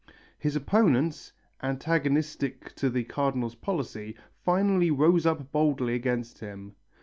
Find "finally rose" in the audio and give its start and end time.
4.43-5.27